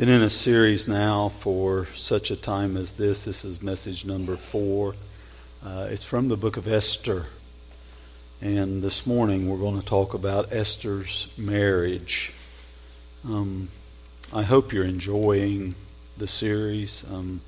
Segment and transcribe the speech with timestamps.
[0.00, 3.26] Been in a series now for such a time as this.
[3.26, 4.94] This is message number four.
[5.62, 7.26] Uh, it's from the book of Esther.
[8.40, 12.32] And this morning we're going to talk about Esther's marriage.
[13.26, 13.68] Um,
[14.32, 15.74] I hope you're enjoying
[16.16, 17.04] the series.
[17.12, 17.42] Um,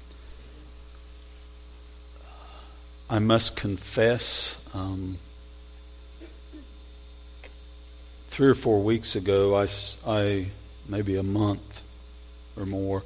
[3.08, 5.16] I must confess, um,
[8.26, 9.68] three or four weeks ago, I,
[10.06, 10.48] I
[10.86, 11.82] maybe a month
[12.56, 13.02] or more,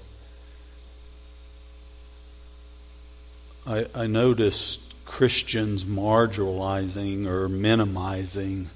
[3.66, 8.68] I, I noticed Christians marginalizing or minimizing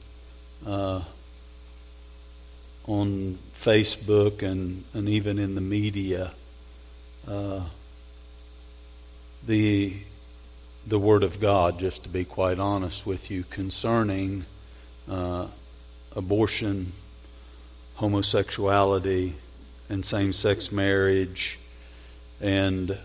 [0.67, 1.03] uh,
[2.87, 6.33] on Facebook and, and even in the media.
[7.29, 7.63] Uh,
[9.47, 9.97] the
[10.87, 14.45] the Word of God, just to be quite honest with you, concerning
[15.09, 15.47] uh,
[16.17, 16.93] abortion,
[17.97, 19.35] homosexuality,
[19.91, 21.59] and same sex marriage
[22.41, 22.97] and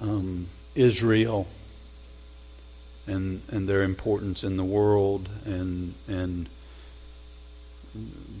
[0.00, 1.46] um, Israel
[3.06, 6.48] and and their importance in the world and and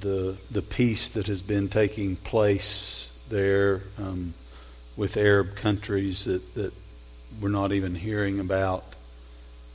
[0.00, 4.34] the the peace that has been taking place there um,
[4.96, 6.72] with Arab countries that, that
[7.40, 8.84] we're not even hearing about.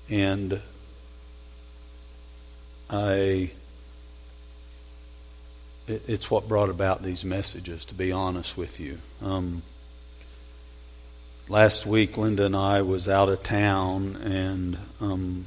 [0.10, 0.60] And
[2.90, 3.52] I
[5.88, 8.98] it's what brought about these messages, to be honest with you.
[9.22, 9.62] Um,
[11.50, 15.46] last week, Linda and I was out of town, and um,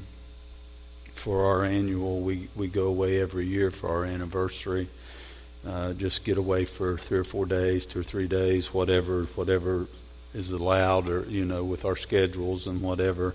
[1.14, 4.88] for our annual, we, we go away every year for our anniversary.
[5.66, 9.86] Uh, just get away for three or four days, two or three days, whatever, whatever
[10.34, 13.34] is allowed, or you know, with our schedules and whatever.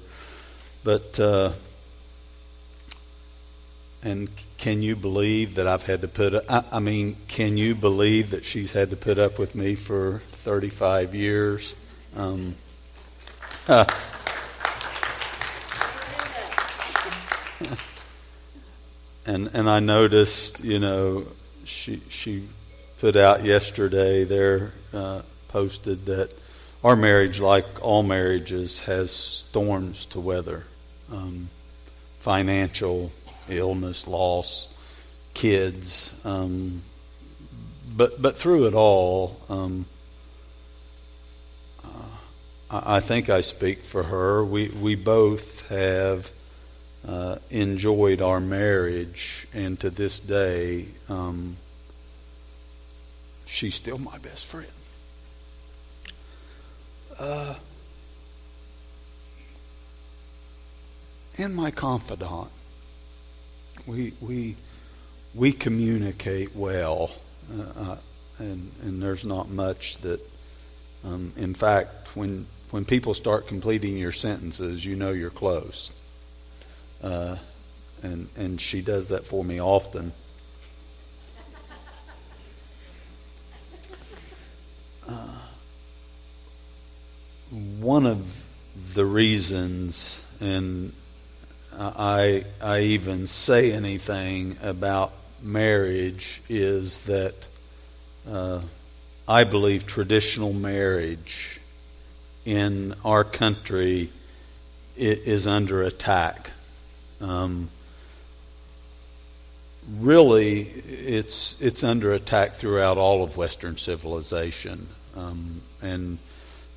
[0.83, 1.51] But uh,
[4.03, 6.33] and can you believe that I've had to put?
[6.49, 10.19] I, I mean, can you believe that she's had to put up with me for
[10.19, 11.75] 35 years?
[12.15, 12.55] Um,
[19.25, 21.25] and and I noticed, you know,
[21.65, 22.47] she she
[22.99, 26.29] put out yesterday there uh, posted that
[26.83, 30.63] our marriage, like all marriages, has storms to weather,
[31.11, 31.49] um,
[32.19, 33.11] financial
[33.51, 34.67] illness, loss,
[35.33, 36.15] kids.
[36.25, 36.81] Um,
[37.95, 39.85] but but through it all, um,
[41.83, 41.87] uh,
[42.71, 44.43] I, I, think I speak for her.
[44.43, 46.31] We we both have
[47.07, 51.57] uh, enjoyed our marriage, and to this day, um,
[53.45, 54.67] she's still my best friend.
[57.19, 57.55] Uh,
[61.37, 62.49] and my confidant
[63.91, 64.55] we we
[65.35, 67.11] we communicate well,
[67.53, 67.97] uh, uh,
[68.39, 70.19] and and there's not much that.
[71.03, 75.91] Um, in fact, when when people start completing your sentences, you know you're close.
[77.03, 77.37] Uh,
[78.03, 80.13] and and she does that for me often.
[85.07, 85.39] Uh,
[87.79, 88.43] one of
[88.93, 90.93] the reasons, and
[91.77, 97.35] I, I even say anything about marriage is that
[98.29, 98.61] uh,
[99.27, 101.59] I believe traditional marriage
[102.45, 104.09] in our country
[104.97, 106.51] is under attack.
[107.19, 107.69] Um,
[109.99, 116.17] really, it's it's under attack throughout all of Western civilization, um, and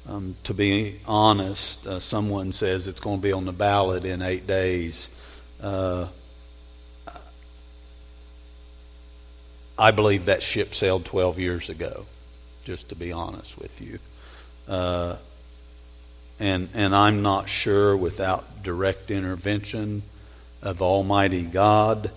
[0.08, 4.20] um, to be honest, uh, someone says it's going to be on the ballot in
[4.20, 5.08] eight days.
[5.62, 6.08] Uh,
[9.78, 12.04] I believe that ship sailed 12 years ago,
[12.64, 13.98] just to be honest with you.
[14.68, 15.16] Uh,
[16.38, 20.02] and, and I'm not sure without direct intervention
[20.62, 22.10] of Almighty God,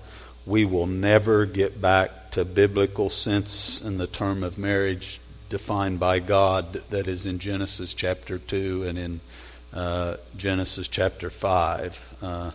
[0.45, 5.19] we will never get back to biblical sense in the term of marriage
[5.50, 9.20] defined by God that is in Genesis chapter 2 and in
[9.73, 12.17] uh, Genesis chapter 5.
[12.22, 12.52] Uh,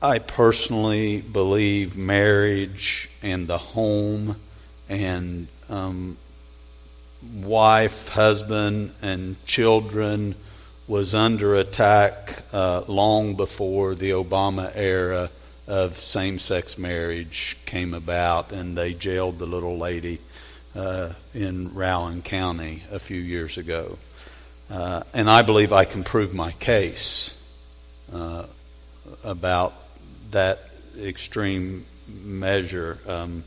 [0.00, 4.36] I personally believe marriage and the home
[4.88, 6.16] and um,
[7.42, 10.34] wife, husband, and children
[10.88, 15.30] was under attack uh, long before the Obama era
[15.68, 20.18] of same sex marriage came about, and they jailed the little lady
[20.74, 23.98] uh, in Rowan County a few years ago.
[24.70, 27.38] Uh, and I believe I can prove my case
[28.12, 28.46] uh,
[29.22, 29.74] about
[30.30, 30.60] that
[30.98, 31.84] extreme
[32.24, 32.98] measure.
[33.06, 33.44] Um,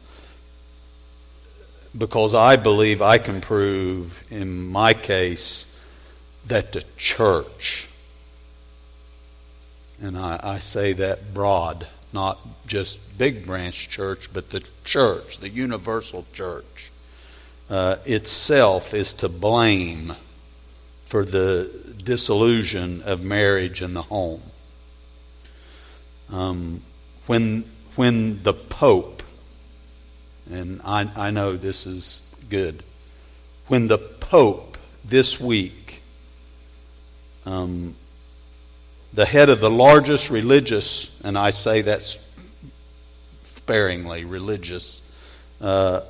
[1.98, 5.66] because I believe I can prove in my case
[6.48, 7.88] that the church,
[10.02, 12.38] and I, I say that broad, not
[12.68, 16.92] just big branch church, but the church, the universal church,
[17.70, 20.14] uh, itself is to blame
[21.06, 21.72] for the
[22.04, 24.42] disillusion of marriage and the home.
[26.32, 26.82] Um,
[27.28, 27.66] when,
[27.96, 29.24] when the Pope,
[30.52, 32.84] and I, I know this is good,
[33.68, 36.02] when the Pope this week,
[37.46, 37.96] um,
[39.14, 42.04] the head of the largest religious, and I say that
[43.44, 45.02] sparingly, religious
[45.62, 46.02] uh,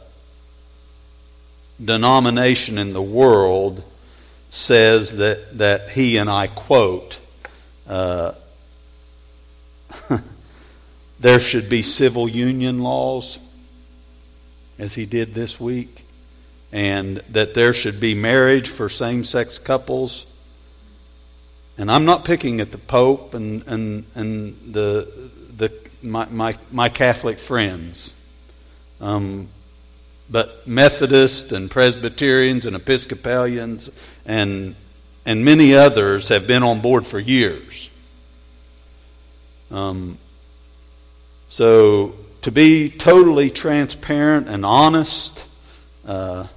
[1.84, 3.84] denomination in the world,
[4.50, 7.20] says that, that he, and I quote,
[7.88, 8.34] uh,
[11.20, 13.40] there should be civil union laws,
[14.78, 16.04] as he did this week,
[16.72, 20.26] and that there should be marriage for same sex couples.
[21.78, 26.90] And I'm not picking at the Pope and, and, and the, the, my, my, my
[26.90, 28.14] Catholic friends.
[29.02, 29.50] Um,
[30.30, 33.92] but Methodists and Presbyterians and Episcopalians
[34.26, 34.76] and,
[35.26, 37.90] and many others have been on board for years.
[39.72, 40.18] Um,
[41.50, 45.46] so, to be totally transparent and honest,
[46.08, 46.48] uh,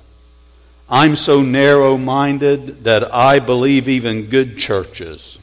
[0.91, 5.39] I'm so narrow minded that I believe even good churches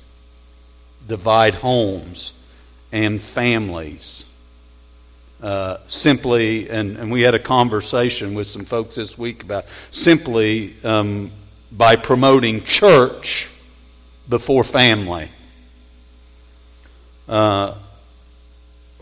[1.07, 2.33] divide homes
[2.91, 4.24] and families.
[5.41, 10.73] Uh, simply, and, and we had a conversation with some folks this week about simply
[10.83, 11.29] um,
[11.71, 13.49] by promoting church
[14.29, 15.29] before family.
[17.27, 17.75] Uh,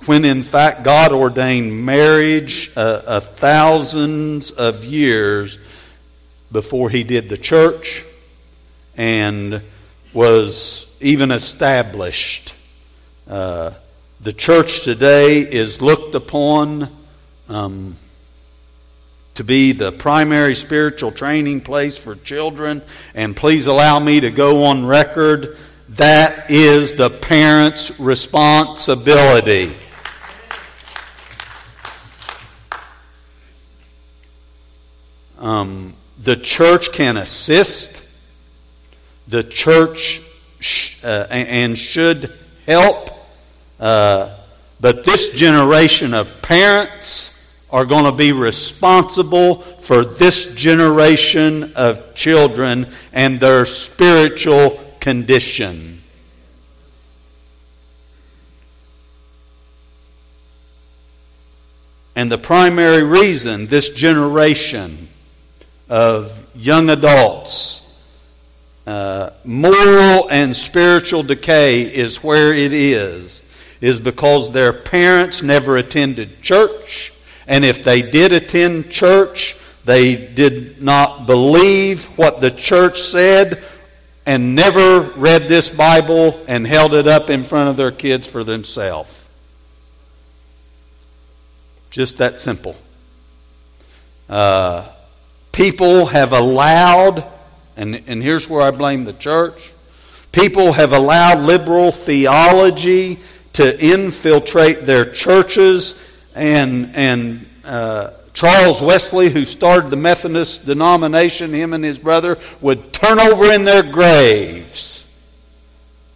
[0.06, 5.60] when in fact God ordained marriage uh, thousands of years
[6.52, 8.04] before He did the church
[8.98, 9.62] and
[10.14, 12.54] was even established.
[13.30, 13.72] Uh,
[14.24, 16.88] the church today is looked upon
[17.50, 17.98] um,
[19.36, 22.82] to be the primary spiritual training place for children.
[23.14, 25.58] And please allow me to go on record
[25.90, 29.76] that is the parent's responsibility.
[35.38, 38.02] Um, the church can assist,
[39.28, 40.22] the church
[40.62, 42.34] sh- uh, and should
[42.66, 43.10] help,
[43.84, 44.34] uh,
[44.80, 47.38] but this generation of parents
[47.70, 56.02] are going to be responsible for this generation of children and their spiritual condition.
[62.16, 65.10] And the primary reason this generation
[65.90, 67.82] of young adults,
[68.88, 73.43] uh, moral and spiritual decay is where it is,
[73.84, 77.14] is because their parents never attended church
[77.48, 83.64] and if they did attend church, they did not believe what the church said
[84.26, 88.44] and never read this Bible and held it up in front of their kids for
[88.44, 89.20] themselves.
[91.92, 92.76] Just that simple.
[94.30, 94.88] Uh,
[95.52, 97.26] people have allowed,
[97.76, 99.72] and, and here's where I blame the church
[100.32, 103.20] people have allowed liberal theology
[103.54, 105.96] to infiltrate their churches
[106.36, 112.92] and, and uh, Charles Wesley, who started the Methodist denomination, him and his brother, would
[112.92, 115.06] turn over in their graves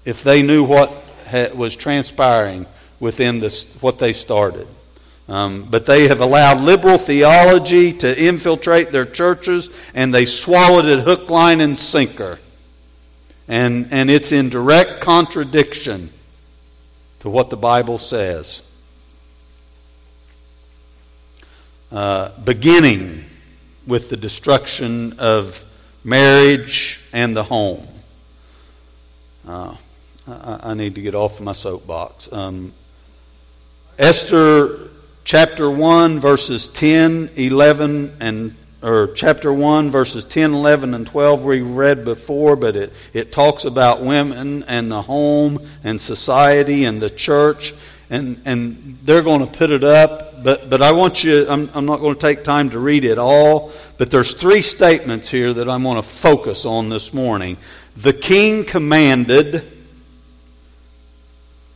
[0.03, 0.91] if they knew what
[1.55, 2.65] was transpiring
[2.99, 4.67] within this, what they started.
[5.29, 11.01] Um, but they have allowed liberal theology to infiltrate their churches, and they swallowed it
[11.01, 12.39] hook, line, and sinker.
[13.47, 16.09] And, and it's in direct contradiction
[17.19, 18.61] to what the Bible says.
[21.91, 23.23] Uh, beginning
[23.85, 25.63] with the destruction of
[26.03, 27.87] marriage and the home.
[29.47, 29.75] Uh,
[30.27, 32.31] I, I, need to get off my soapbox.
[32.33, 32.73] Um,
[33.97, 34.89] Esther
[35.23, 41.61] chapter 1, verses 10, 11, and or chapter 1, verses 10, 11, and 12 we
[41.61, 47.09] read before, but it, it talks about women and the home and society and the
[47.09, 47.73] church.
[48.09, 51.85] And, and they're going to put it up but, but I want you, I'm, I'm
[51.85, 55.67] not going to take time to read it all, but there's three statements here that
[55.67, 57.57] I'm going to focus on this morning.
[57.95, 59.63] The king commanded,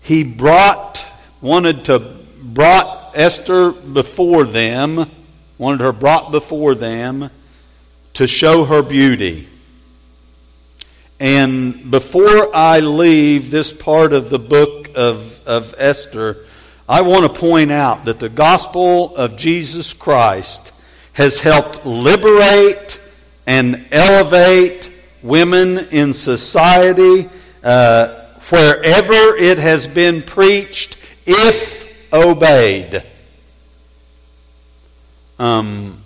[0.02, 1.06] he brought,
[1.42, 2.00] wanted to,
[2.42, 5.10] brought Esther before them
[5.62, 7.30] wanted her brought before them
[8.14, 9.48] to show her beauty.
[11.20, 16.38] And before I leave this part of the book of, of Esther,
[16.90, 20.74] I want to point out that the gospel of Jesus Christ
[21.14, 23.00] has helped liberate
[23.46, 24.90] and elevate
[25.22, 27.30] women in society
[27.64, 33.04] uh, wherever it has been preached, if obeyed.
[35.42, 35.98] Um,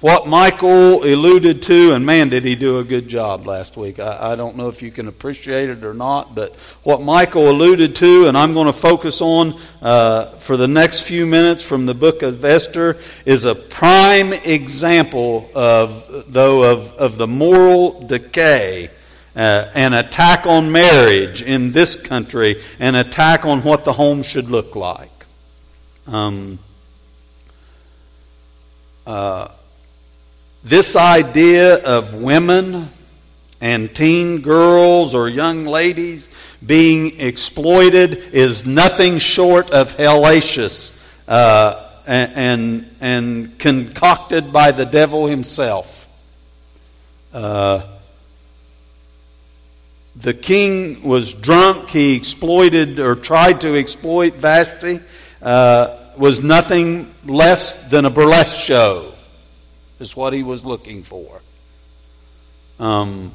[0.00, 3.98] what Michael alluded to, and man, did he do a good job last week.
[3.98, 6.54] I, I, don't know if you can appreciate it or not, but
[6.84, 11.26] what Michael alluded to, and I'm going to focus on uh, for the next few
[11.26, 17.26] minutes from the book of Esther, is a prime example of, though, of, of the
[17.26, 18.90] moral decay.
[19.34, 24.48] Uh, an attack on marriage in this country, an attack on what the home should
[24.48, 25.10] look like.
[26.06, 26.60] Um,
[29.08, 29.50] uh,
[30.62, 32.90] this idea of women
[33.58, 36.28] and teen girls or young ladies
[36.64, 40.94] being exploited is nothing short of hellacious
[41.26, 46.06] uh, and, and, and, concocted by the devil himself.
[47.32, 47.80] Uh,
[50.16, 51.88] the king was drunk.
[51.88, 55.00] He exploited or tried to exploit Vashti.
[55.40, 59.12] Uh, was nothing less than a burlesque show
[60.00, 61.40] is what he was looking for.
[62.78, 63.32] Um,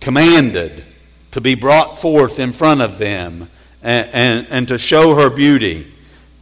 [0.00, 0.84] commanded
[1.32, 3.48] to be brought forth in front of them
[3.82, 5.86] and, and, and to show her beauty.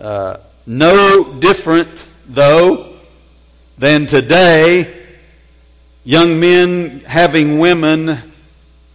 [0.00, 2.96] Uh, no different, though,
[3.78, 5.06] than today,
[6.04, 8.18] young men having women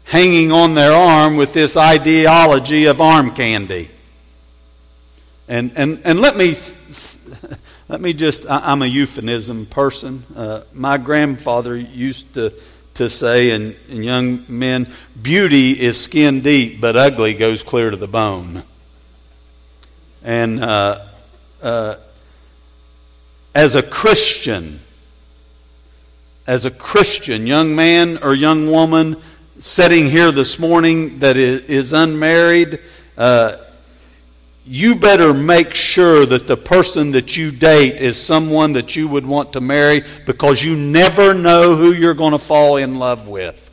[0.05, 3.89] hanging on their arm with this ideology of arm candy.
[5.49, 6.53] And, and, and let me
[7.89, 10.23] let me just, I, am a euphemism person.
[10.35, 12.53] Uh, my grandfather used to,
[12.93, 14.87] to say in, in young men,
[15.19, 18.61] beauty is skin deep, but ugly goes clear to the bone.
[20.23, 21.07] And uh,
[21.63, 21.95] uh,
[23.55, 24.81] as a Christian,
[26.45, 29.17] as a Christian, young man or young woman
[29.59, 32.77] sitting here this morning that is, is unmarried,
[33.17, 33.57] uh,
[34.71, 39.25] you better make sure that the person that you date is someone that you would
[39.25, 43.65] want to marry because you never know who you're going to fall in love with.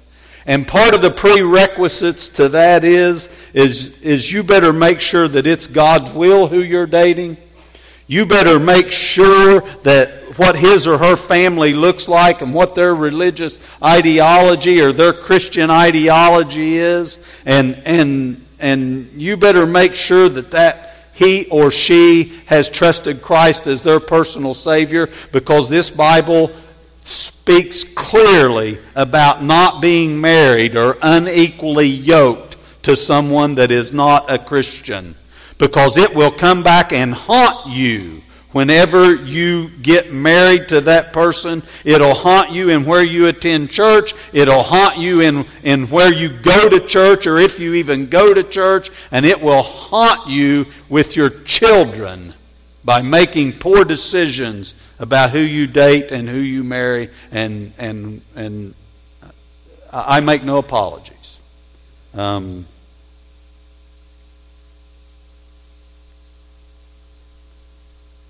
[0.47, 5.47] And part of the prerequisites to that is, is, is you better make sure that
[5.47, 7.37] it's God's will who you're dating.
[8.07, 12.95] You better make sure that what his or her family looks like and what their
[12.95, 17.19] religious ideology or their Christian ideology is.
[17.45, 20.86] And, and, and you better make sure that that
[21.17, 26.51] he or she has trusted Christ as their personal Savior because this Bible
[27.05, 34.39] speaks clearly about not being married or unequally yoked to someone that is not a
[34.39, 35.15] Christian.
[35.57, 38.21] Because it will come back and haunt you
[38.53, 44.15] Whenever you get married to that person, it'll haunt you in where you attend church.
[44.33, 48.33] It'll haunt you in, in where you go to church or if you even go
[48.33, 48.91] to church.
[49.11, 52.33] And it will haunt you with your children
[52.85, 57.11] by making poor decisions about who you date and who you marry.
[57.33, 58.75] And, and, and
[59.93, 61.38] I make no apologies.
[62.15, 62.65] Um,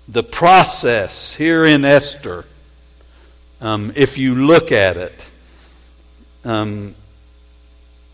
[0.07, 2.45] the process here in Esther,
[3.59, 5.29] um, if you look at it,
[6.45, 6.95] um,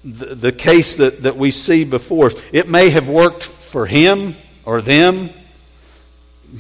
[0.03, 4.35] the, the case that, that we see before us, it may have worked for him
[4.65, 5.29] or them,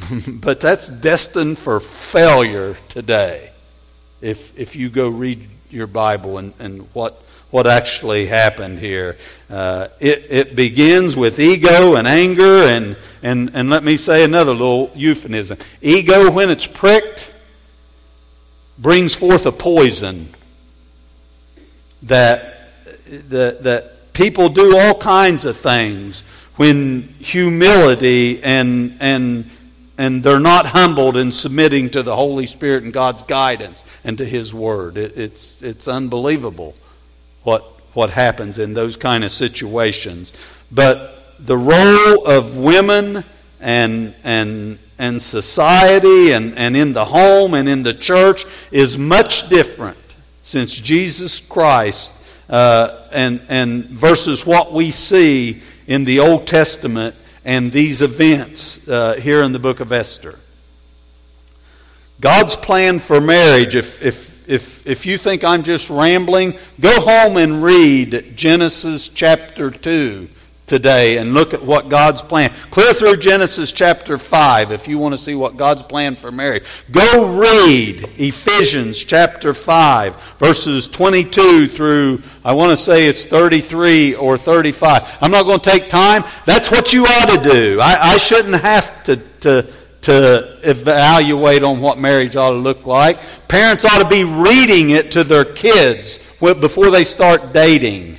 [0.27, 3.49] but that's destined for failure today.
[4.21, 7.21] If, if you go read your Bible and, and what,
[7.53, 9.15] what actually happened here.
[9.47, 14.51] Uh, it, it begins with ego and anger and and, and let me say another
[14.51, 15.57] little euphemism.
[15.81, 17.31] Ego, when it's pricked,
[18.77, 20.27] brings forth a poison
[22.03, 22.73] that,
[23.29, 26.21] that, that people do all kinds of things
[26.57, 29.49] when humility and, and,
[29.97, 34.25] and they're not humbled in submitting to the Holy Spirit and God's guidance and to
[34.25, 34.97] His Word.
[34.97, 36.75] It, it's, it's unbelievable
[37.43, 40.33] what, what happens in those kind of situations.
[40.71, 43.23] But the role of women
[43.59, 49.49] and, and, and society and, and in the home and in the church is much
[49.49, 49.97] different
[50.41, 52.13] since Jesus Christ
[52.49, 59.15] uh, and, and versus what we see in the Old Testament and these events uh,
[59.15, 60.39] here in the book of Esther.
[62.21, 67.37] God's plan for marriage, if, if, if, if you think I'm just rambling, go home
[67.37, 70.27] and read Genesis chapter 2
[70.65, 72.51] today and look at what God's plan.
[72.71, 76.63] Clear through Genesis chapter 5 if you want to see what God's plan for marriage.
[76.91, 84.37] Go read Ephesians chapter 5 verses 22 through I want to say it's 33 or
[84.37, 85.17] 35.
[85.21, 86.23] I'm not going to take time.
[86.45, 87.79] That's what you ought to do.
[87.81, 89.71] I, I shouldn't have to, to
[90.03, 93.19] to evaluate on what marriage ought to look like.
[93.47, 98.17] Parents ought to be reading it to their kids before they start dating.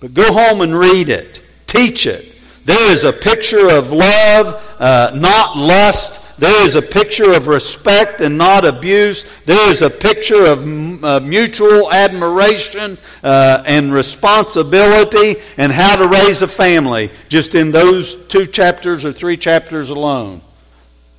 [0.00, 2.34] But go home and read it, teach it.
[2.64, 6.20] There is a picture of love, uh, not lust.
[6.40, 9.24] There is a picture of respect and not abuse.
[9.44, 16.40] There is a picture of uh, mutual admiration uh, and responsibility and how to raise
[16.40, 20.40] a family just in those two chapters or three chapters alone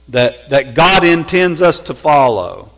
[0.10, 2.72] that, that God intends us to follow.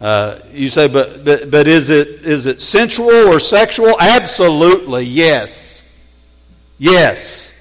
[0.00, 3.94] Uh, you say, but, but, but is, it, is it sensual or sexual?
[4.00, 5.84] Absolutely, yes.
[6.76, 7.52] Yes.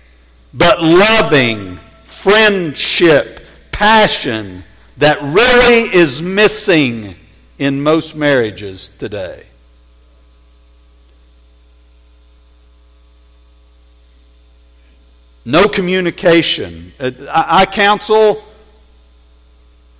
[0.56, 3.37] But loving, friendship,
[3.78, 4.64] passion
[4.98, 7.14] that really is missing
[7.60, 9.46] in most marriages today.
[15.46, 16.92] No communication.
[17.00, 18.44] Uh, I counsel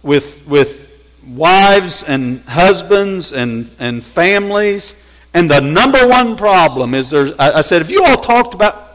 [0.02, 4.96] with, with wives and husbands and, and families.
[5.36, 8.87] And the number one problem is there's, I, I said, if you all talked about,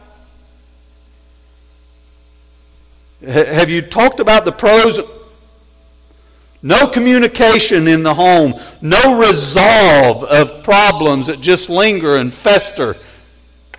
[3.25, 4.99] have you talked about the pros?
[6.61, 12.95] No communication in the home, no resolve of problems that just linger and fester.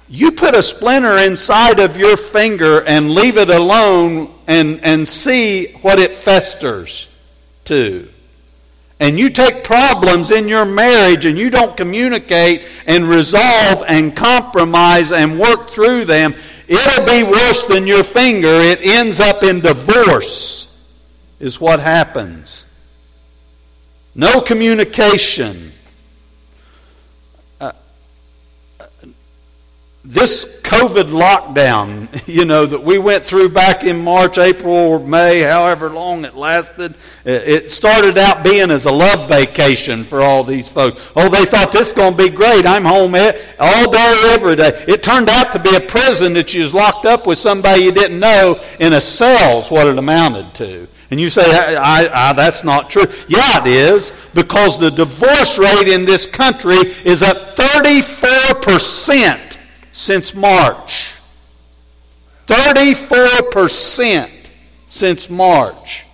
[0.08, 5.72] You put a splinter inside of your finger and leave it alone and, and see
[5.80, 7.08] what it festers
[7.64, 8.08] to
[9.00, 15.12] and you take problems in your marriage and you don't communicate and resolve and compromise
[15.12, 16.34] and work through them,
[16.68, 18.48] it'll be worse than your finger.
[18.48, 20.68] It ends up in divorce,
[21.40, 22.64] is what happens.
[24.14, 25.72] No communication.
[30.04, 35.40] This COVID lockdown, you know, that we went through back in March, April, or May,
[35.40, 40.68] however long it lasted, it started out being as a love vacation for all these
[40.68, 41.10] folks.
[41.16, 42.66] Oh, they thought this is going to be great.
[42.66, 43.14] I'm home
[43.58, 44.84] all day, every day.
[44.86, 47.92] It turned out to be a prison that you was locked up with somebody you
[47.92, 50.86] didn't know in a cell is what it amounted to.
[51.10, 53.06] And you say, I, I, I, that's not true.
[53.28, 59.53] Yeah, it is, because the divorce rate in this country is up 34%
[59.94, 61.14] since March.
[62.46, 64.50] 34%
[64.88, 66.04] since March.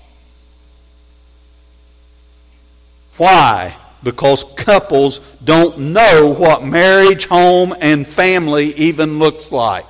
[3.16, 3.75] Why?
[4.03, 9.87] Because couples don't know what marriage, home, and family even looks like.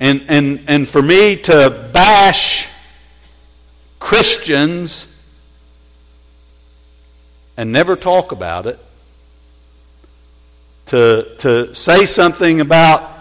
[0.00, 2.66] And, and, and for me to bash
[3.98, 5.06] Christians
[7.58, 8.78] and never talk about it
[10.86, 13.12] to, to say something about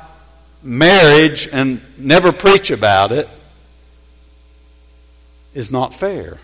[0.63, 3.29] marriage and never preach about it
[5.53, 6.39] is not fair.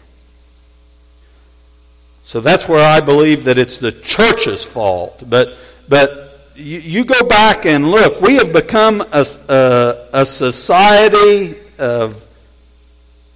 [2.24, 5.24] So that's where I believe that it's the church's fault.
[5.28, 5.58] But,
[5.90, 12.26] but you, you go back and look, we have become a, a, a society of,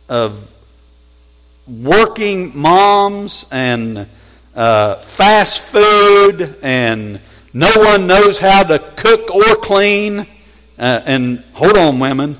[0.08, 0.52] of
[1.68, 4.08] working moms and
[4.56, 7.20] uh, fast food and
[7.56, 10.28] no one knows how to cook or clean.
[10.78, 12.36] Uh, and hold on, women.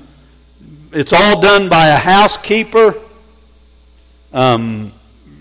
[0.92, 2.94] It's all done by a housekeeper.
[4.34, 4.92] Um,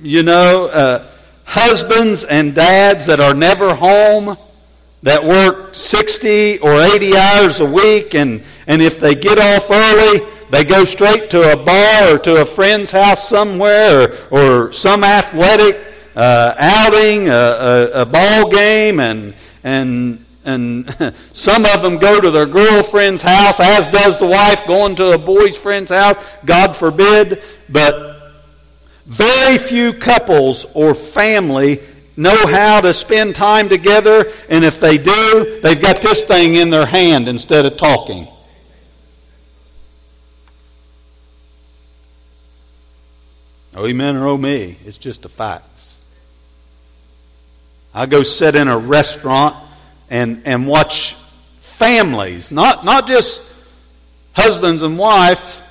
[0.01, 1.05] you know, uh,
[1.43, 4.37] husbands and dads that are never home,
[5.03, 10.25] that work 60 or 80 hours a week, and, and if they get off early,
[10.51, 15.03] they go straight to a bar or to a friend's house somewhere or, or some
[15.03, 15.75] athletic
[16.15, 19.33] uh, outing, a, a, a ball game, and
[19.65, 20.87] and and
[21.33, 25.17] some of them go to their girlfriend's house, as does the wife going to a
[25.17, 27.41] boy's friend's house, God forbid.
[27.67, 28.33] But
[29.07, 31.79] very few couples or family
[32.15, 36.69] know how to spend time together, and if they do, they've got this thing in
[36.69, 38.27] their hand instead of talking.
[43.75, 44.77] Oh, amen or oh me.
[44.85, 45.65] It's just a fact.
[47.95, 49.55] I go sit in a restaurant
[50.09, 51.13] and, and watch
[51.61, 53.41] families, not, not just
[54.33, 55.61] husbands and wife,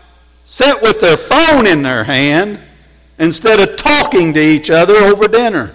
[0.46, 2.58] sit with their phone in their hand
[3.18, 5.74] instead of talking to each other over dinner.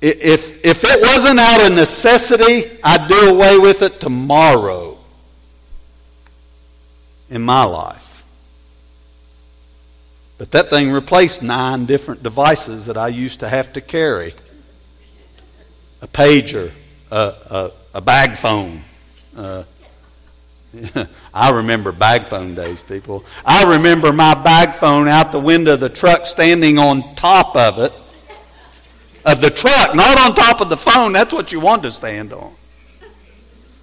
[0.00, 4.98] If, if it wasn't out of necessity, I'd do away with it tomorrow
[7.28, 8.09] in my life.
[10.40, 14.32] But that thing replaced nine different devices that I used to have to carry
[16.00, 16.72] a pager,
[17.10, 18.80] a, a, a bag phone.
[19.36, 19.64] Uh,
[21.34, 23.22] I remember bag phone days, people.
[23.44, 27.78] I remember my bag phone out the window of the truck standing on top of
[27.78, 27.92] it
[29.26, 31.12] of the truck, not on top of the phone.
[31.12, 32.54] That's what you want to stand on.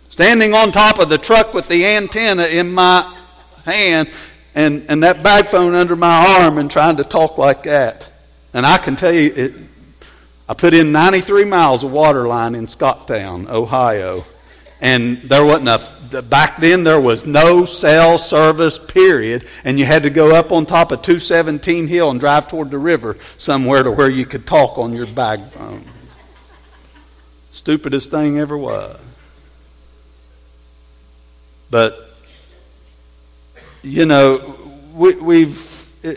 [0.10, 3.16] Standing on top of the truck with the antenna in my
[3.64, 4.10] hand
[4.58, 8.10] and, and that bag phone under my arm and trying to talk like that.
[8.56, 9.54] And I can tell you, it,
[10.50, 14.26] I put in 93 miles of water line in Scottown, Ohio.
[14.82, 19.48] And there wasn't a, back then there was no cell service, period.
[19.64, 22.80] And you had to go up on top of 217 Hill and drive toward the
[22.80, 25.86] river somewhere to where you could talk on your bag phone.
[27.52, 29.00] Stupidest thing ever was.
[31.70, 32.07] But,
[33.88, 34.56] you know,
[34.94, 36.14] we, we've uh,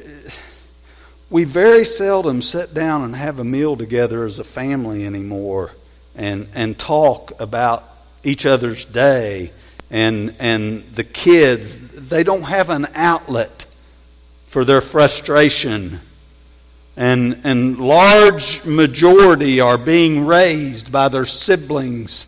[1.31, 5.71] we very seldom sit down and have a meal together as a family anymore
[6.17, 7.85] and, and talk about
[8.25, 9.53] each other's day
[9.91, 11.77] and and the kids.
[12.09, 13.67] They don't have an outlet
[14.49, 16.01] for their frustration.
[16.97, 22.27] And and large majority are being raised by their siblings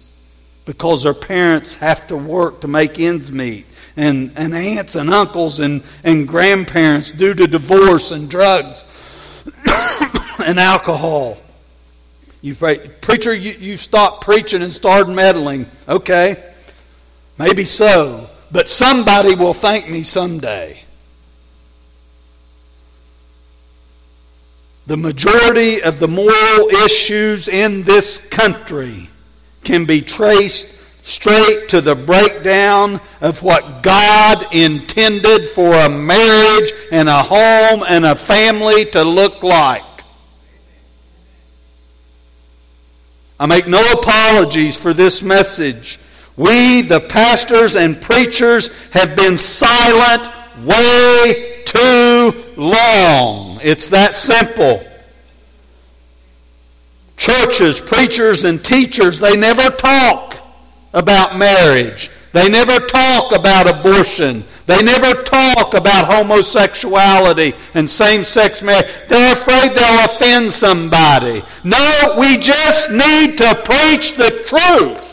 [0.64, 5.60] because their parents have to work to make ends meet and, and aunts and uncles
[5.60, 8.84] and, and grandparents due to divorce and drugs
[10.44, 11.38] and alcohol
[12.42, 15.66] you pray, preacher, you, you stopped preaching and started meddling.
[15.88, 16.42] Okay,
[17.38, 20.82] maybe so, but somebody will thank me someday.
[24.88, 29.08] The majority of the moral issues in this country
[29.62, 30.66] can be traced
[31.02, 38.06] straight to the breakdown of what God intended for a marriage and a home and
[38.06, 39.82] a family to look like.
[43.38, 45.98] I make no apologies for this message.
[46.36, 50.30] We, the pastors and preachers, have been silent
[50.64, 53.58] way too long.
[53.60, 54.86] It's that simple.
[57.16, 60.41] Churches, preachers, and teachers, they never talk
[60.92, 62.10] about marriage.
[62.32, 64.44] They never talk about abortion.
[64.66, 68.90] They never talk about homosexuality and same sex marriage.
[69.08, 71.42] They're afraid they'll offend somebody.
[71.64, 75.08] No, we just need to preach the truth.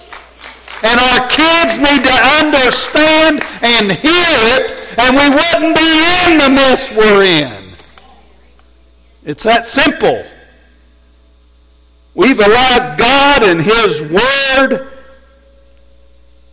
[0.82, 6.50] And our kids need to understand and hear it, and we wouldn't be in the
[6.50, 7.74] mess we're in.
[9.26, 10.24] It's that simple.
[12.16, 14.89] We've allowed God and His Word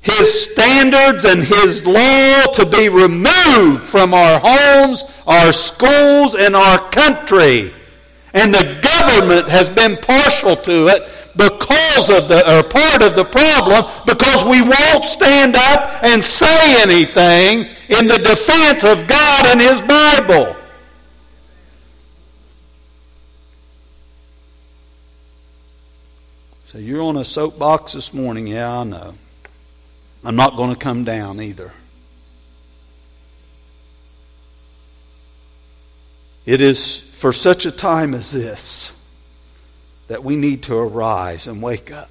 [0.06, 6.78] his standards and His law to be removed from our homes, our schools, and our
[6.90, 7.72] country.
[8.32, 13.24] And the government has been partial to it because of the, or part of the
[13.24, 19.60] problem, because we won't stand up and say anything in the defense of God and
[19.60, 20.54] His Bible.
[26.66, 29.14] So you're on a soapbox this morning, yeah, I know.
[30.26, 31.70] I'm not going to come down either.
[36.44, 38.90] It is for such a time as this
[40.08, 42.10] that we need to arise and wake up.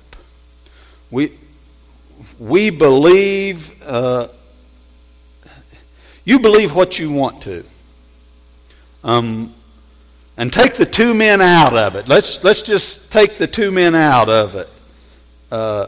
[1.12, 1.34] We,
[2.40, 4.30] we believe, uh,
[6.24, 7.66] you believe what you want to.
[9.04, 9.54] Um,
[10.38, 12.08] and take the two men out of it.
[12.08, 14.70] Let's, let's just take the two men out of it,
[15.52, 15.88] uh,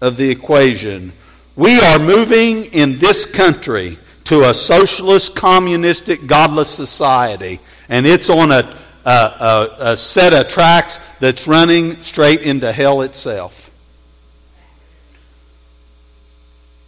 [0.00, 1.12] of the equation.
[1.60, 8.50] We are moving in this country to a socialist, communistic, godless society, and it's on
[8.50, 13.70] a, a, a, a set of tracks that's running straight into hell itself.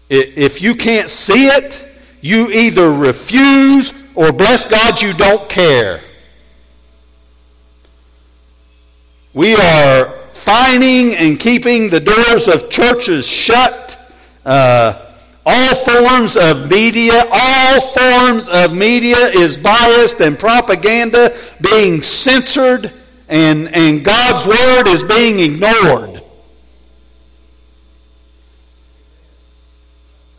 [0.09, 1.87] If you can't see it,
[2.23, 6.01] you either refuse or, bless God, you don't care.
[9.35, 13.92] We are fining and keeping the doors of churches shut
[14.45, 15.07] uh,
[15.45, 22.93] all forms of media, all forms of media is biased and propaganda being censored
[23.29, 26.13] and, and God's word is being ignored.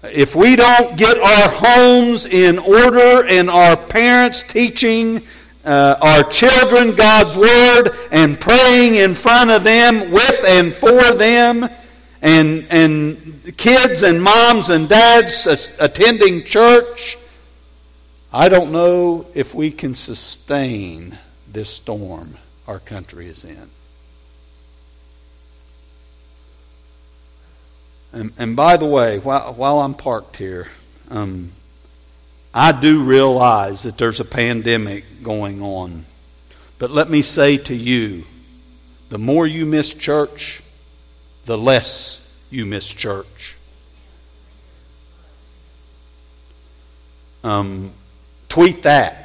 [0.04, 5.22] if we don't get our homes in order and our parents teaching
[5.66, 11.70] uh, our children God's Word and praying in front of them, with and for them,
[12.24, 15.46] and, and kids and moms and dads
[15.78, 17.18] attending church,
[18.32, 21.18] I don't know if we can sustain
[21.52, 23.70] this storm our country is in.
[28.14, 30.70] And, and by the way, while, while I'm parked here,
[31.10, 31.52] um,
[32.54, 36.06] I do realize that there's a pandemic going on.
[36.80, 38.24] But let me say to you
[39.10, 40.64] the more you miss church,
[41.46, 43.56] the less you miss church.
[47.44, 47.92] Um,
[48.48, 49.20] tweet that.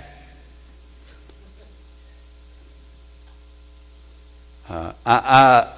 [4.68, 5.72] Uh, I, I,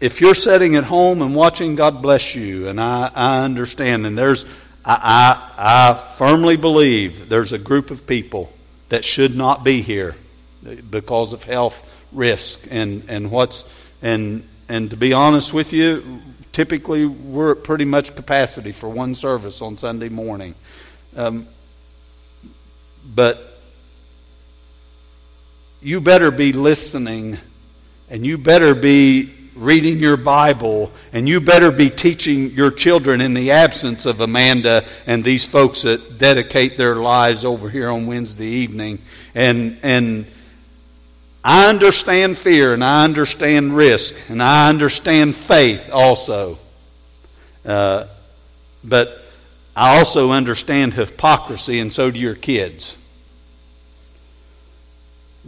[0.00, 4.06] if you're sitting at home and watching, God bless you, and I, I understand.
[4.06, 4.44] And there's,
[4.84, 8.52] I, I, I firmly believe there's a group of people
[8.88, 10.16] that should not be here
[10.90, 13.64] because of health risk and, and what's
[14.02, 16.20] and and to be honest with you,
[16.52, 20.54] typically we're at pretty much capacity for one service on Sunday morning.
[21.16, 21.46] Um,
[23.14, 23.38] but
[25.80, 27.38] you better be listening
[28.10, 33.34] and you better be reading your Bible, and you better be teaching your children in
[33.34, 38.46] the absence of Amanda and these folks that dedicate their lives over here on Wednesday
[38.46, 39.00] evening.
[39.34, 40.26] And, and
[41.44, 46.58] I understand fear, and I understand risk, and I understand faith also.
[47.64, 48.06] Uh,
[48.84, 49.22] but
[49.76, 52.96] I also understand hypocrisy, and so do your kids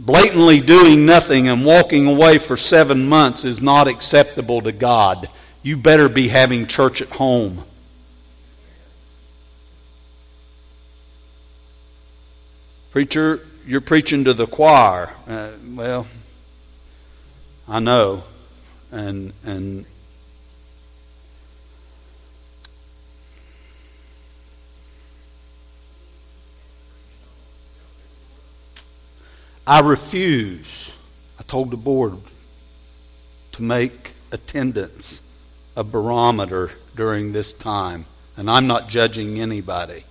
[0.01, 5.29] blatantly doing nothing and walking away for seven months is not acceptable to God.
[5.61, 7.63] You better be having church at home.
[12.91, 15.11] Preacher, you're preaching to the choir.
[15.27, 16.07] Uh, well,
[17.67, 18.23] I know.
[18.91, 19.85] And, and
[29.65, 30.91] I refuse,
[31.39, 32.17] I told the board,
[33.53, 35.21] to make attendance
[35.77, 38.05] a barometer during this time.
[38.35, 40.03] And I'm not judging anybody.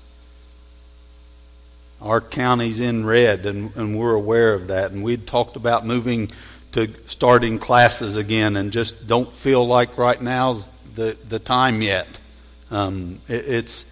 [2.01, 4.93] Our county's in red, and, and we're aware of that.
[4.93, 6.31] And we'd talked about moving
[6.73, 12.09] to starting classes again, and just don't feel like right now's the, the time yet.
[12.71, 13.85] Um, it, it's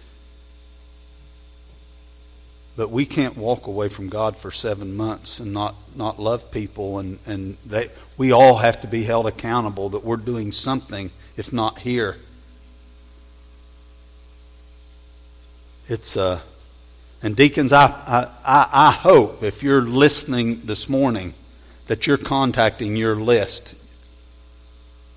[2.79, 6.99] but we can't walk away from God for seven months and not, not love people.
[6.99, 11.51] And, and they, we all have to be held accountable that we're doing something, if
[11.51, 12.15] not here.
[15.89, 16.39] It's, uh,
[17.21, 21.33] and deacons, I, I, I hope if you're listening this morning
[21.87, 23.75] that you're contacting your list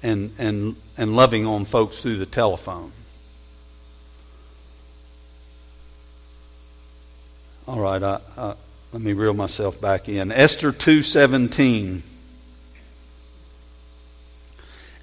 [0.02, 2.92] and, and, and loving on folks through the telephone.
[7.68, 8.54] All right, I, I,
[8.92, 10.32] let me reel myself back in.
[10.32, 12.02] Esther 2:17.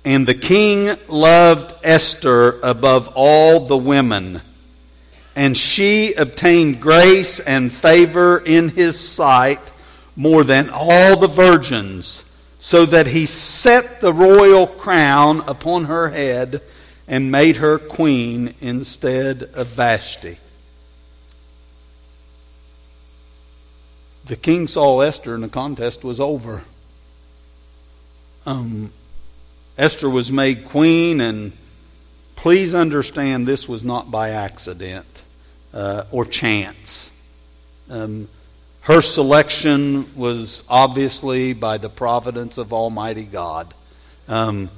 [0.06, 4.42] And the king loved Esther above all the women,
[5.36, 9.72] and she obtained grace and favor in his sight
[10.16, 12.24] more than all the virgins,
[12.60, 16.62] so that he set the royal crown upon her head
[17.08, 20.38] and made her queen instead of Vashti.
[24.30, 26.62] the king saw Esther and the contest was over.
[28.46, 28.92] Um,
[29.78, 31.52] Esther was made queen, and
[32.40, 35.24] please understand this was not by accident
[35.74, 37.12] uh, or chance.
[37.90, 38.30] Um,
[38.84, 43.74] her selection was obviously by the providence of Almighty God.
[44.30, 44.70] Um,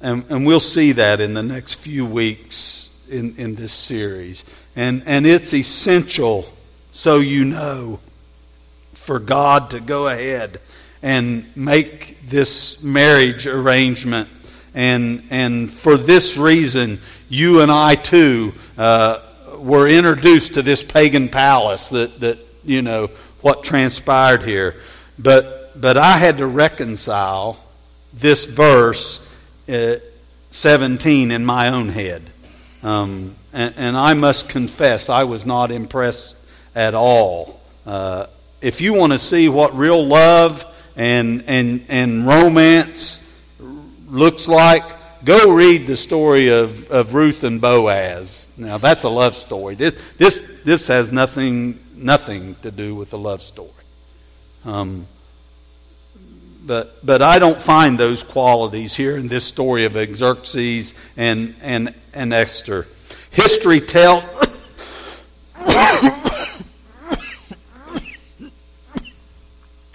[0.00, 4.46] and, and we'll see that in the next few weeks in, in this series.
[4.74, 6.48] And, and it's essential,
[6.92, 8.00] so you know,
[8.94, 10.58] for God to go ahead
[11.02, 14.30] and make this marriage arrangement.
[14.74, 19.20] And, and for this reason, you and I too uh,
[19.58, 23.08] were introduced to this pagan palace that, that, you know,
[23.40, 24.76] what transpired here.
[25.18, 27.58] But, but I had to reconcile
[28.12, 29.20] this verse
[29.68, 29.96] uh,
[30.50, 32.22] 17 in my own head.
[32.82, 36.36] Um, and, and, I must confess, I was not impressed
[36.74, 38.26] at all uh,
[38.60, 43.20] if you want to see what real love and, and, and romance
[44.10, 44.84] looks like,
[45.24, 48.46] go read the story of, of Ruth and Boaz.
[48.56, 49.74] Now that's a love story.
[49.74, 53.70] This this this has nothing nothing to do with a love story.
[54.64, 55.06] Um,
[56.66, 61.94] but but I don't find those qualities here in this story of Xerxes and and
[62.14, 62.86] and Esther.
[63.30, 64.24] History tells.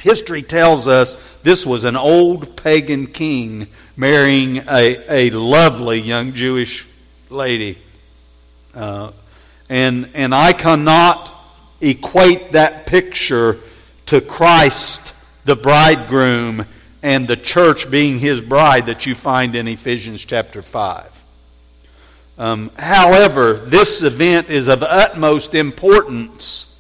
[0.05, 3.65] History tells us this was an old pagan king
[3.97, 6.85] marrying a, a lovely young Jewish
[7.31, 7.79] lady.
[8.75, 9.11] Uh,
[9.67, 11.33] and, and I cannot
[11.81, 13.57] equate that picture
[14.05, 16.67] to Christ, the bridegroom,
[17.01, 21.23] and the church being his bride that you find in Ephesians chapter 5.
[22.37, 26.79] Um, however, this event is of utmost importance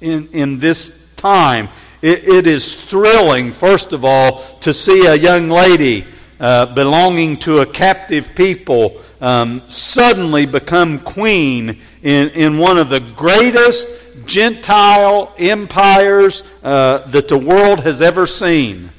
[0.00, 1.68] in, in this time.
[2.06, 6.04] It, it is thrilling, first of all, to see a young lady
[6.38, 13.00] uh, belonging to a captive people um, suddenly become queen in, in one of the
[13.00, 13.88] greatest
[14.24, 18.90] Gentile empires uh, that the world has ever seen.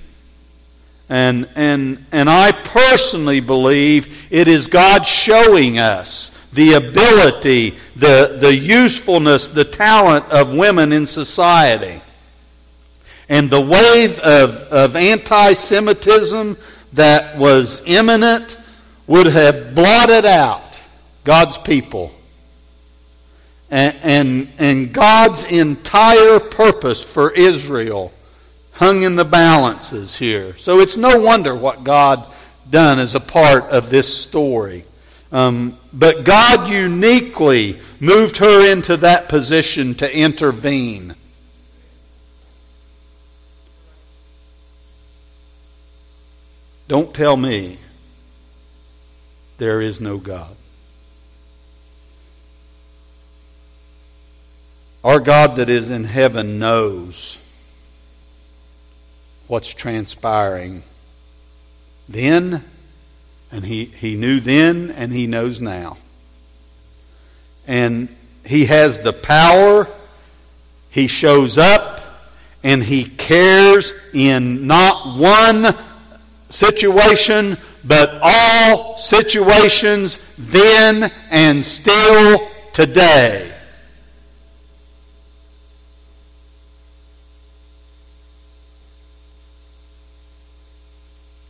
[1.08, 8.54] And, and, and I personally believe it is God showing us the ability, the, the
[8.54, 12.02] usefulness, the talent of women in society.
[13.30, 16.58] And the wave of, of anti Semitism
[16.94, 18.58] that was imminent
[19.06, 20.82] would have blotted out
[21.24, 22.14] God's people.
[23.70, 28.14] And, and, and God's entire purpose for Israel
[28.74, 30.56] hung in the balances here.
[30.58, 32.26] So it's no wonder what God
[32.70, 34.86] done as a part of this story.
[35.32, 41.16] Um, but God uniquely moved her into that position to intervene.
[46.88, 47.78] Don't tell me
[49.58, 50.56] there is no God.
[55.04, 57.38] Our God that is in heaven knows
[59.48, 60.84] what's transpiring
[62.10, 62.64] then,
[63.52, 65.98] and he, he knew then, and he knows now.
[67.68, 68.08] And
[68.46, 69.88] he has the power,
[70.90, 72.02] he shows up,
[72.64, 75.76] and he cares in not one
[76.50, 83.52] situation, but all situations then and still today.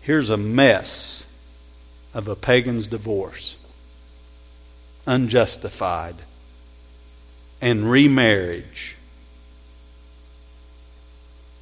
[0.01, 1.25] Here's a mess
[2.13, 3.57] of a pagan's divorce,
[5.05, 6.15] unjustified,
[7.61, 8.95] and remarriage,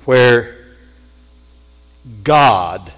[0.05, 0.55] where
[2.23, 2.91] God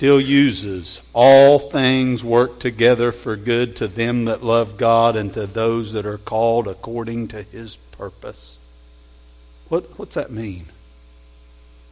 [0.00, 5.46] still uses all things work together for good to them that love God and to
[5.46, 8.58] those that are called according to his purpose.
[9.68, 10.64] What, what's that mean?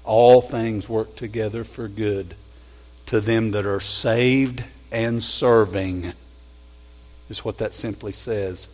[0.04, 2.34] All things work together for good
[3.04, 6.14] to them that are saved and serving,
[7.28, 8.68] is what that simply says.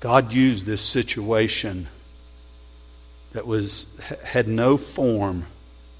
[0.00, 1.88] God used this situation
[3.34, 3.86] that was
[4.24, 5.44] had no form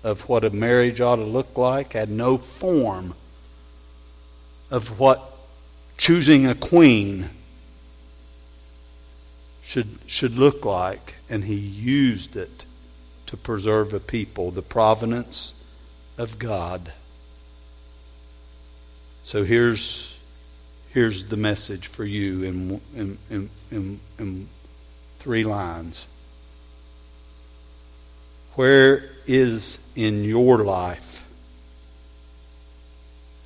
[0.02, 3.14] of what a marriage ought to look like, had no form
[4.70, 5.22] of what
[5.96, 7.30] choosing a queen
[9.62, 12.64] should, should look like, and he used it
[13.26, 15.54] to preserve a people, the providence
[16.18, 16.92] of God.
[19.24, 20.18] So here's,
[20.92, 24.48] here's the message for you in, in, in, in, in
[25.18, 26.06] three lines.
[28.54, 31.24] Where is in your life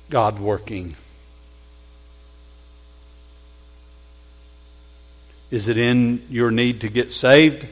[0.09, 0.95] God working?
[5.49, 7.65] Is it in your need to get saved?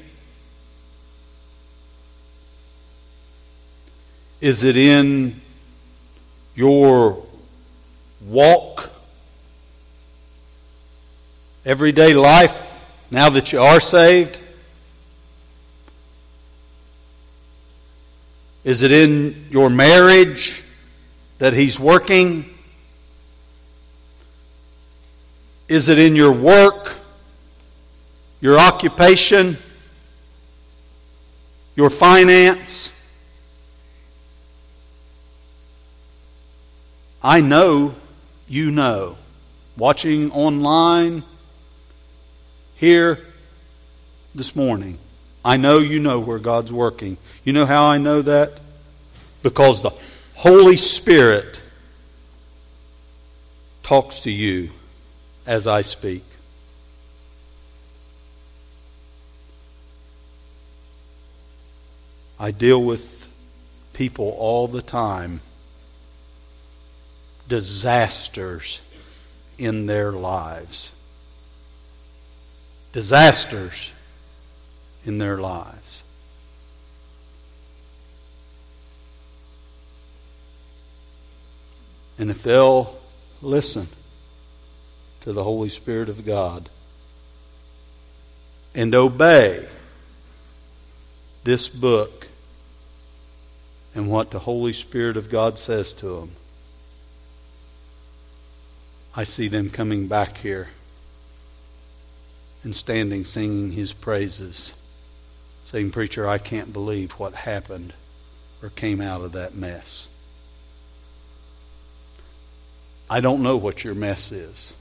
[4.40, 5.42] Is it in
[6.56, 7.22] your
[8.26, 8.90] walk,
[11.66, 12.62] everyday life,
[13.12, 14.40] now that you are saved?
[18.66, 20.64] Is it in your marriage
[21.38, 22.50] that He's working?
[25.70, 26.94] Is it in your work,
[28.42, 29.58] your occupation,
[31.76, 32.92] your finance?
[37.22, 37.94] I know
[38.48, 39.16] you know.
[39.78, 41.22] Watching online
[42.78, 43.20] here
[44.34, 44.98] this morning.
[45.44, 47.18] I know you know where God's working.
[47.46, 48.60] You know how I know that?
[49.44, 49.92] Because the
[50.34, 51.62] Holy Spirit
[53.84, 54.72] talks to you
[55.46, 56.24] as I speak.
[62.40, 63.30] I deal with
[63.94, 65.40] people all the time,
[67.48, 68.82] disasters
[69.60, 70.92] in their lives.
[72.92, 73.92] Disasters
[75.06, 76.02] in their lives.
[82.18, 82.96] And if they'll
[83.42, 83.88] listen
[85.22, 86.70] to the Holy Spirit of God
[88.74, 89.68] and obey
[91.44, 92.28] this book
[93.94, 96.32] and what the Holy Spirit of God says to them,
[99.16, 100.70] I see them coming back here
[102.64, 104.74] and standing singing his praises,
[105.66, 107.94] saying, Preacher, I can't believe what happened
[108.62, 110.10] or came out of that mess.
[113.10, 114.74] I don't know what your mess is.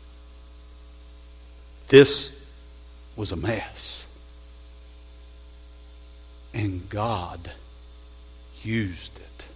[1.89, 2.31] This
[3.17, 4.07] was a mess.
[6.55, 7.51] And God
[8.63, 9.47] used it.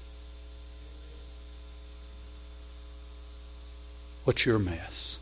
[4.24, 5.18] What's your mess?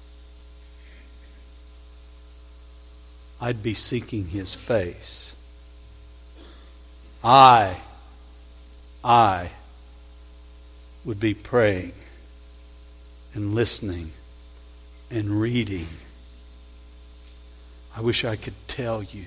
[3.41, 5.35] I'd be seeking his face.
[7.23, 7.77] I,
[9.05, 9.51] I
[11.05, 11.93] would be praying
[13.37, 14.11] and listening
[15.11, 15.89] and reading.
[17.95, 19.27] I wish I could tell you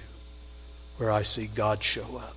[0.97, 2.35] where I see God show up.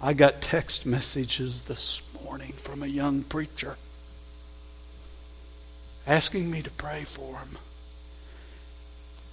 [0.00, 3.76] I got text messages this morning from a young preacher
[6.06, 7.58] asking me to pray for him.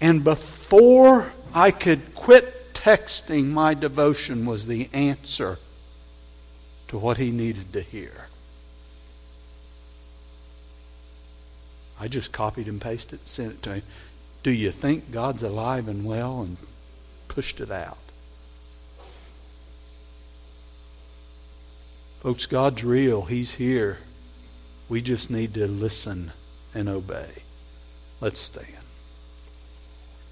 [0.01, 5.57] And before I could quit texting, my devotion was the answer
[6.89, 8.27] to what he needed to hear.
[11.99, 13.83] I just copied and pasted sent it to him.
[14.41, 16.41] Do you think God's alive and well?
[16.41, 16.57] And
[17.27, 17.97] pushed it out.
[22.21, 23.23] Folks, God's real.
[23.23, 23.99] He's here.
[24.89, 26.31] We just need to listen
[26.73, 27.43] and obey.
[28.21, 28.78] Let's stand.